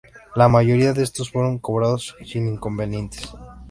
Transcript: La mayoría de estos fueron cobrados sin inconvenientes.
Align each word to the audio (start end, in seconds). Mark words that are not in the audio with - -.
La 0.35 0.47
mayoría 0.49 0.93
de 0.93 1.03
estos 1.03 1.29
fueron 1.31 1.59
cobrados 1.59 2.15
sin 2.25 2.47
inconvenientes. 2.47 3.29